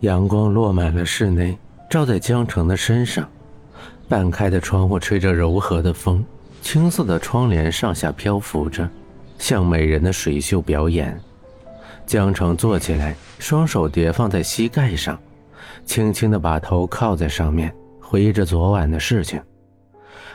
[0.00, 1.56] 阳光落满了室内，
[1.88, 3.26] 照在江城的身上。
[4.08, 6.24] 半开的窗户吹着柔和的风，
[6.62, 8.88] 青色的窗帘上下漂浮着，
[9.38, 11.18] 像美人的水袖表演。
[12.06, 15.18] 江城坐起来，双手叠放在膝盖上，
[15.84, 19.42] 轻轻地把头靠在上面，回忆着昨晚的事情。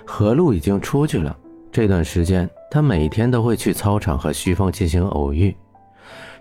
[0.04, 1.34] 何璐已经出去了，
[1.72, 5.56] 这段时间他每天都会去操场和徐峰进行偶遇。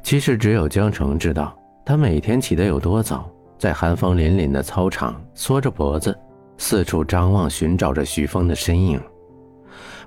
[0.02, 1.56] 其实只有江城知道。
[1.84, 6.16] 他每天起得有多早，在寒风凛凛的操场缩着脖子，
[6.56, 9.00] 四处张望，寻找着徐峰的身影。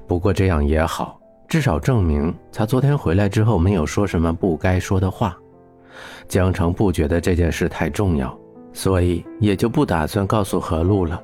[0.08, 5.38] 不过这样也好，至少证明他昨天回来之后没有说什么不该说的话。
[6.28, 8.38] 江城不觉得这件事太重要，
[8.72, 11.22] 所以也就不打算告诉何璐了。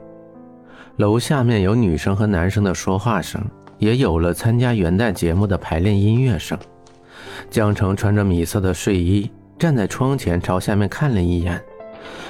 [0.98, 3.42] 楼下面有女生和男生的说话声，
[3.78, 6.58] 也有了参加元旦节目的排练音乐声。
[7.50, 9.32] 江城穿着米色的睡衣。
[9.60, 11.62] 站在窗前朝下面看了一眼，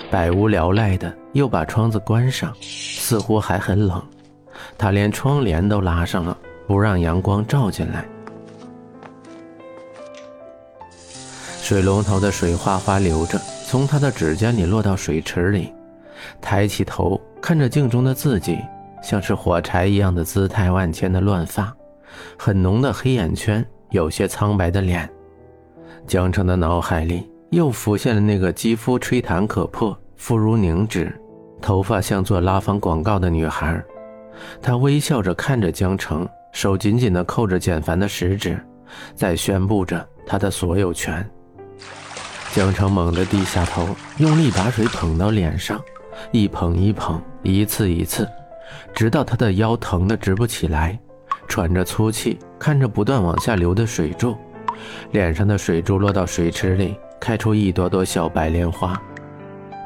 [0.10, 4.04] 百无聊赖的又把窗子关上，似乎还很冷。
[4.80, 8.04] 他连窗帘都拉上了，不让阳光照进来。
[11.62, 15.72] 水龙头的水哗哗流着，从他的指尖里落到水池里。
[16.42, 18.58] 抬起头看着镜中的自己，
[19.04, 21.72] 像是火柴一样的姿态万千的乱发，
[22.40, 25.08] 很浓的黑眼圈，有些苍白的脸。
[26.10, 31.16] 江城的脑海里又浮现了那个肌肤吹弹可破、肤如凝脂、
[31.62, 33.80] 头发像做拉芳广告的女孩。
[34.60, 38.60] 他微笑着看着江城，手紧紧地扣着简凡的食指，
[39.14, 41.24] 在宣布着他的所有权。
[42.54, 45.80] 江城猛地低下头，用力把水捧到脸上，
[46.32, 48.28] 一捧一捧，一次一次，
[48.96, 51.00] 直到他的腰疼得直不起来，
[51.48, 54.36] 喘着粗气，看着不断往下流的水柱。
[55.12, 59.00] 脸上的水珠落到水池里，开出一朵朵小白莲花。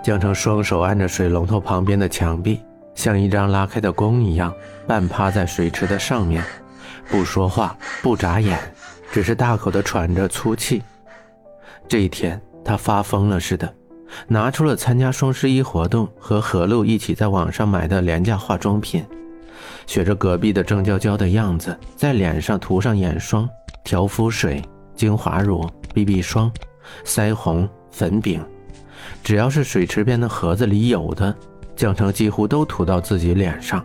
[0.03, 2.59] 江城双手按着水龙头旁边的墙壁，
[2.93, 4.53] 像一张拉开的弓一样，
[4.85, 6.43] 半趴在水池的上面，
[7.09, 8.59] 不说话，不眨眼，
[9.11, 10.83] 只是大口的喘着粗气。
[11.87, 13.73] 这一天，他发疯了似的，
[14.27, 19.05] 拿出了参加双十一活动和何璐一起在网上买的廉价化妆品，
[19.87, 23.49] 学着隔壁的郑娇娇的样子，在脸上涂上眼霜、
[23.85, 24.61] 调肤水。
[24.95, 26.51] 精华乳、BB 霜、
[27.05, 28.43] 腮红、粉饼，
[29.23, 31.35] 只要是水池边的盒子里有的，
[31.75, 33.83] 江城几乎都涂到自己脸上。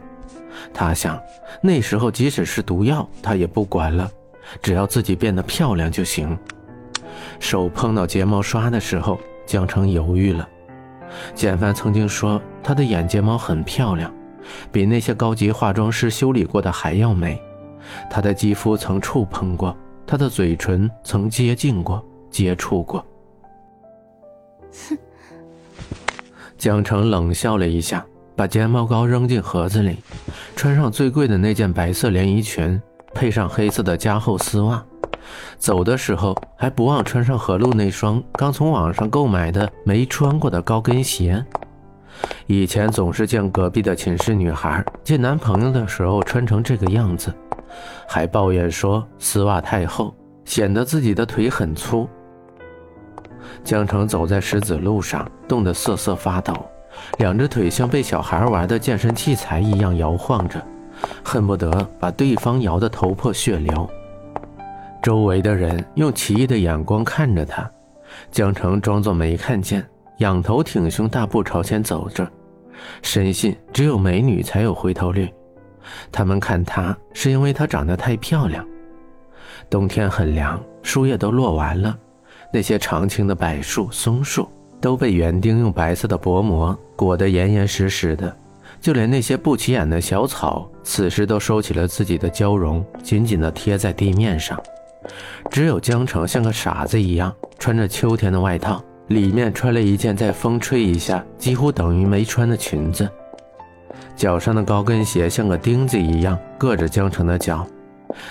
[0.75, 1.21] 他想，
[1.63, 4.11] 那时候即使是毒药，他也不管了，
[4.61, 6.37] 只要自己变得漂亮就行。
[7.39, 10.49] 手碰到睫毛刷的时候，江城犹豫了。
[11.35, 14.13] 简凡曾经说他的眼睫毛很漂亮，
[14.71, 17.41] 比那些高级化妆师修理过的还要美。
[18.11, 19.75] 他的肌肤曾触碰过。
[20.11, 23.05] 他的嘴唇曾接近过，接触过。
[24.89, 24.97] 哼，
[26.57, 28.03] 江城冷笑了一下，
[28.35, 29.99] 把睫毛膏扔进盒子里，
[30.57, 32.81] 穿上最贵的那件白色连衣裙，
[33.13, 34.83] 配上黑色的加厚丝袜，
[35.59, 41.45] 走的时候还不忘穿上何璐那双刚从网上购买的没穿过的高跟鞋。
[42.47, 47.31] 以前总是见隔壁的寝室女孩见男朋友的时候穿成这个样子。
[48.07, 52.09] 还抱怨说丝袜太厚，显得自己的腿很粗。
[53.65, 56.55] 江城走在石子路上，冻得瑟瑟发抖，
[57.19, 60.63] 两只腿像被小孩玩的健身器材一样摇晃着，
[61.25, 63.89] 恨不得把对方摇得头破血流。
[65.03, 67.71] 周围的人用奇异的眼光看着他，
[68.31, 69.85] 江城装作没看见，
[70.19, 72.29] 仰头挺胸，大步朝前走着，
[73.03, 75.33] 深信只有美女才有回头率。
[76.11, 78.67] 他们看她是因为她长得太漂亮。
[79.71, 81.97] 冬天很凉，树叶都落完了，
[82.53, 84.49] 那些常青的柏树、松树
[84.81, 88.35] 都被园丁用白色的薄膜裹得严严实实的，
[88.81, 94.59] 就连那些不起眼的小草，此时都收起了自己的娇容，紧紧地贴在地面上。
[95.51, 103.09] 只有江城像个傻子一样，穿着秋天的外套，里面穿了一件在风吹一下几乎等于没穿的裙子。
[104.19, 107.65] 脚上的高跟鞋像个钉子一样硌着江城的脚，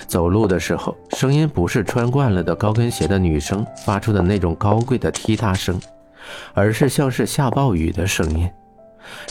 [0.06, 5.80] 走路的时候声音不是穿惯了的高跟鞋的女生发出的那种高贵的踢踏声，
[6.52, 8.46] 而是像是下暴雨的声音。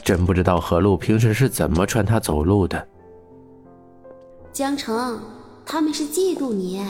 [0.04, 2.88] 真不知道何璐平时是怎么穿它走路的。
[4.52, 5.22] 江城，
[5.64, 6.84] 他们是嫉妒你，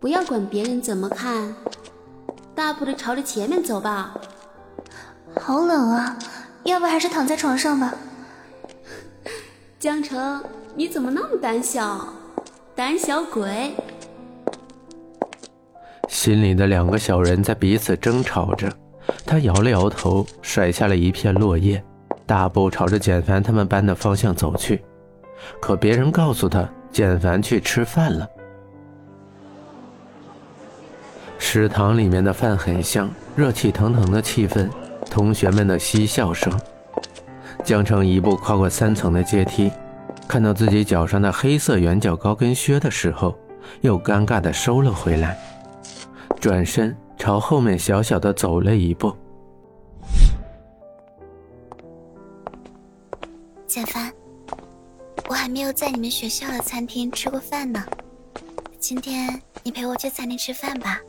[0.00, 1.54] 不要管别人怎么看，
[2.54, 4.14] 大步的朝着前面走吧。
[5.38, 6.16] 好冷啊，
[6.64, 7.92] 要不还是躺在床上吧。
[9.82, 10.40] 江城，
[10.76, 12.06] 你怎么那么胆小？
[12.72, 13.74] 胆小鬼！
[16.08, 18.72] 心里的两个小人在彼此争吵着，
[19.26, 21.82] 他摇了摇头，甩下了一片落叶，
[22.24, 24.80] 大步朝着简凡他们班的方向走去。
[25.60, 28.24] 可别人告诉他，简凡去吃饭了。
[31.38, 34.70] 食堂里面的饭很香，热气腾腾的气氛，
[35.10, 36.56] 同学们的嬉笑声。
[37.64, 39.70] 江城一步跨过三层的阶梯，
[40.26, 43.36] 看到自己脚上的黑色圆角高跟靴的时候，
[43.82, 45.38] 又尴尬地收了回来，
[46.40, 49.16] 转身朝后面小小的走了一步。
[53.66, 54.12] 简凡，
[55.28, 57.82] 我还没有在你们学校的餐厅吃过饭呢，
[58.78, 61.00] 今天你陪我去餐厅吃饭吧。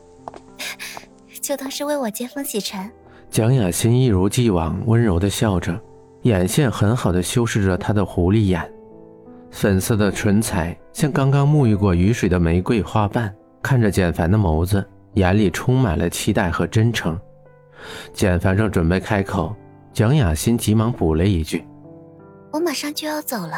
[1.42, 2.90] 就当是为我接风洗尘。
[3.28, 5.78] 蒋雅欣一如既往温柔的笑着，
[6.24, 8.70] 眼线很好的修饰着她的狐狸眼，
[9.50, 13.32] 粉色的唇彩像刚刚沐浴过雨水的玫瑰花瓣。
[13.62, 17.18] 看着简凡的眸子，眼里充满了期待和真诚。
[18.12, 19.54] 简凡正准备开口，
[19.92, 21.64] 蒋雅欣急忙补了一句
[22.52, 23.56] ：“我马上就要走了，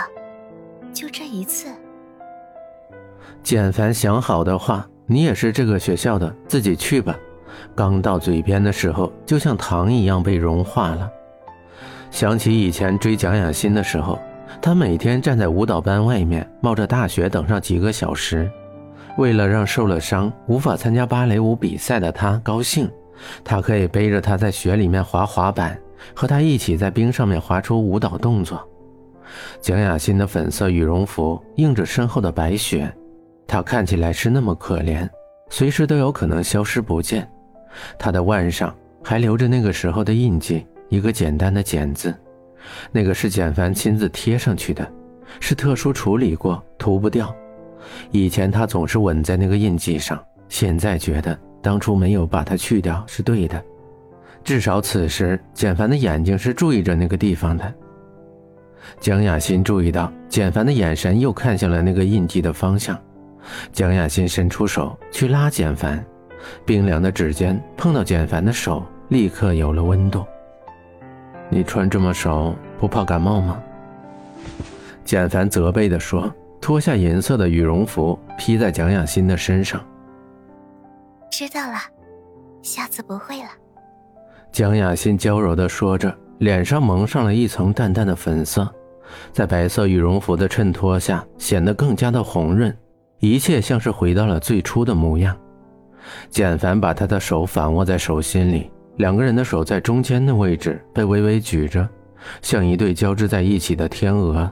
[0.92, 1.68] 就这一次。”
[3.42, 4.86] 简凡想好的话。
[5.08, 7.16] 你也是这个学校的，自己去吧。
[7.76, 11.08] 刚到嘴边的时候，就像糖一样被融化了。
[12.10, 14.18] 想起以前追蒋雅欣的时候，
[14.62, 18.50] 他每天站在舞蹈班外面，冒着大雪等上几个小时，
[19.18, 22.90] 为了让受了伤、无法参加芭蕾舞比赛的他高兴，
[23.44, 25.78] 他可以背着他在雪里面滑滑板，
[26.14, 28.66] 和他一起在冰上面滑出舞蹈动作。
[29.60, 32.90] 蒋雅欣的粉色羽绒服映着身后的白雪。
[33.48, 35.08] 她看起来是那么可怜，
[35.50, 37.28] 随时都有可能消失不见。
[37.96, 38.74] 她的腕上
[39.04, 42.14] 还留着那个时候的印记，一个简单的“简”字，
[42.92, 44.90] 那个是简凡亲自贴上去的，
[45.40, 47.34] 是特殊处理过，涂不掉。
[48.10, 53.62] 以前他总是吻在那个印记上，现在觉得当初没有把它去掉是对的。
[54.44, 57.74] 至少此时，简凡的眼睛是注意着那个地方的。
[59.00, 62.96] 江雅欣注意到简凡的眼神又看向了那个印记的方向。
[63.72, 66.04] 江雅欣伸出手去拉简凡，
[66.64, 70.24] 冰凉的指尖碰到简凡的手，立刻有了温度。
[71.48, 73.62] 你穿这么少，不怕感冒吗？
[75.04, 79.80] 简凡责备地说，脱下银色的羽绒服披在蒋雅欣的身上。
[81.30, 81.78] 知道了，
[82.62, 83.48] 下次不会了。
[84.50, 88.68] 蒋雅欣娇柔地说着，脸上蒙上了一层淡淡的粉色，
[89.32, 92.76] 在白色羽绒服的衬托下，显得更加的红润。
[93.18, 95.36] 一切像是回到了最初的模样。
[96.30, 101.88] 简凡把她的手反握在手心里，两个人的手在中间的位置被微微举着，
[102.42, 104.50] 像一对交织在一起的天鹅。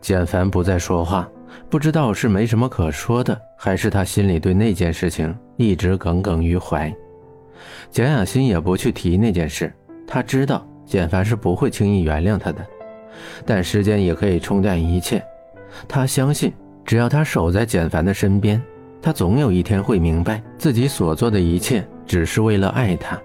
[0.00, 1.28] 简凡不再说话，
[1.68, 6.92] 不知道是没什么可说的，还是他心里对那件事情一直耿耿于怀。
[7.90, 9.72] 蒋雅欣也不去提那件事，
[10.06, 12.66] 他知道简凡是不会轻易原谅他的，
[13.44, 15.22] 但时间也可以冲淡一切，
[15.86, 16.52] 他相信。
[16.82, 18.60] 只要他守在简凡的身边，
[19.00, 23.16] 他总有一天会明白自己所做的一切只是为了爱他。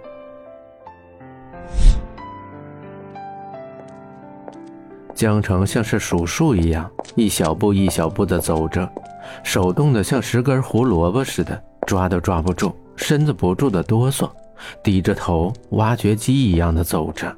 [5.16, 8.88] 江城像是数数一样，一小步一小步的走着，
[9.44, 14.30] 手动的像十根胡萝卜似的，抓都抓不住，身子不住的哆嗦，
[14.84, 17.36] 低着头，挖掘机一样的走着。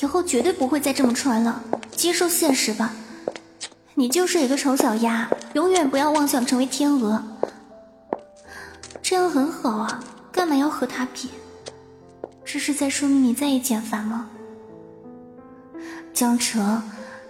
[0.00, 2.92] 以后绝对不会再这么穿了，接受现实吧。
[3.94, 7.22] 你就是一个丑小鸭，永远不要妄想成为天鹅。
[9.12, 10.00] 这样很好啊，
[10.32, 11.28] 干嘛要和他比？
[12.46, 14.26] 这是在说明你在意简凡吗？
[16.14, 16.82] 江城，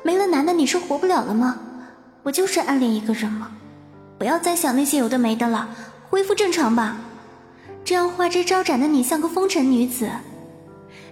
[0.05, 1.59] 没了男的你是活不了了吗？
[2.23, 3.51] 不就是暗恋一个人吗？
[4.17, 5.69] 不要再想那些有的没的了，
[6.09, 6.99] 恢复正常吧。
[7.85, 10.09] 这样花枝招展的你像个风尘女子，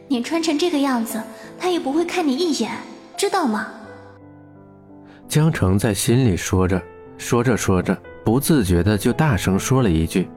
[0.06, 1.20] 你穿成这个样子，
[1.58, 2.70] 他也不会看你一眼，
[3.16, 3.66] 知道吗？
[5.28, 6.80] 江城在心里说着，
[7.18, 10.30] 说着说着，不自觉的就大声说了一句。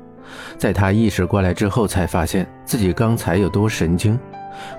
[0.58, 4.18] 在他意识过来之后，才发现自己刚才有多神经。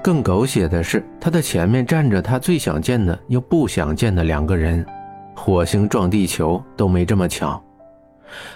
[0.02, 4.84] 更狗血的是，他的前面站着他最想见的又不想见的两个人，
[5.34, 7.62] 火星撞地球都没这么巧。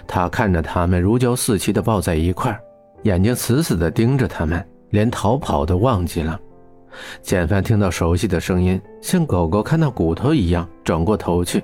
[0.07, 2.57] 他看着他们如胶似漆的抱在一块
[3.03, 6.39] 眼睛死死的盯着他们，连逃跑都忘记了。
[7.21, 11.63] 简凡听到熟悉的声音，像狗狗看到骨头一样转过头去，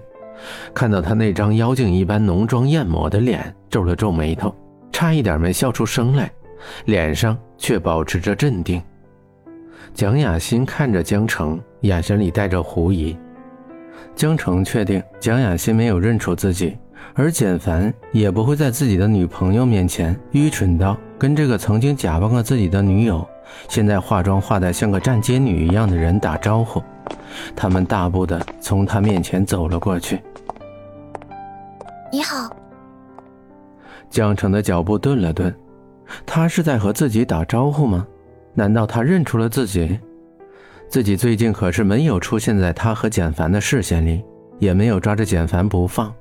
[0.74, 4.53] 看到他那张妖精一般浓妆艳抹的脸，皱了皱眉头，
[4.95, 6.31] 差一点没笑出声来，
[6.85, 8.81] 脸上却保持着镇定。
[9.93, 13.17] 蒋雅欣看着江城，眼神里带着狐疑。
[14.15, 16.77] 江城确定蒋雅欣没有认出自己，
[17.13, 23.27] 而简凡也不会在自己的女朋友面前愚蠢到跟这个曾经假扮过自己的女友，
[23.67, 26.81] 现在化妆化的像个站街女一样的人打招呼。
[27.53, 30.21] 他们大步的从他面前走了过去。
[32.09, 32.49] 你好。
[34.15, 35.53] 江城的脚步顿了顿，
[36.25, 38.07] 他是在和自己打招呼吗？
[38.53, 40.00] 难道他认出了自己？
[40.88, 44.24] 自己最近可是没有出现在他和简凡的视线里，
[44.57, 46.15] 也没有抓着简凡不放，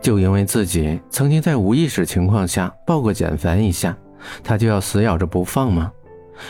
[0.00, 3.96] 就因为自己曾经在无意识情况下抱过简凡一下，
[4.42, 5.92] 他就要死咬着不放吗？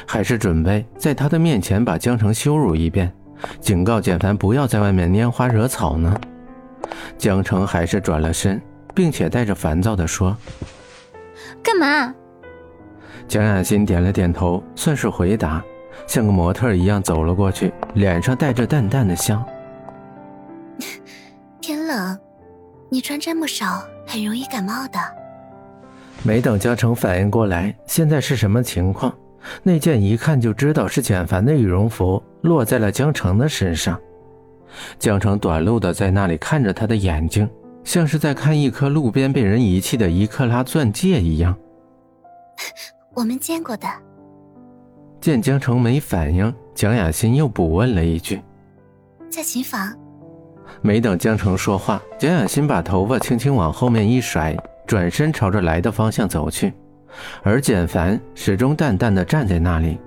[0.07, 3.13] 还是准备在他的面前把江城羞辱一遍，
[3.61, 6.19] 警告简凡不要在外面拈花惹草呢？
[7.19, 8.59] 江城还是转了身，
[8.95, 10.37] 并且带着烦躁地说
[11.63, 12.15] ：“干嘛？”
[13.27, 15.63] 蒋雅欣点了点头，算是回答。
[16.07, 19.43] 像个模特一样走了过去，脸上带着淡淡的笑。
[21.61, 22.19] 天冷，
[22.91, 24.99] 你穿这么少，很容易感冒的。
[26.23, 29.15] 没等江城反应过来，现在是什么情况？
[29.63, 33.99] 那件一看就知道是简凡的羽绒服落在了江城的身上。
[34.99, 37.49] 江城短路的在那里看着他的眼睛，
[37.85, 41.55] 像是在看一颗路边被人遗弃的一克拉钻戒一样。
[43.13, 43.87] 我们见过的。
[45.21, 48.43] 见江城没反应，蒋雅欣又补问了一句
[49.31, 49.97] ：“在琴房。”
[50.83, 56.73] 没等江城说话，蒋雅欣把头发轻轻往后面一甩，转身朝着来的方向走去。
[57.43, 59.99] 而简凡始终淡淡的站在那里。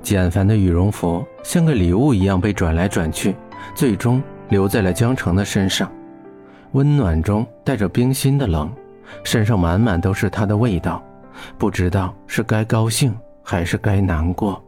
[0.00, 3.36] 简凡的羽绒服像个礼物一样被转来转去，
[3.74, 5.90] 最终留在了江城的身上。
[6.72, 8.70] 温暖中带着冰心的冷，
[9.24, 11.02] 身上满满都是他的味道，
[11.56, 13.14] 不知道是该高兴。
[13.44, 14.62] 还是该难过。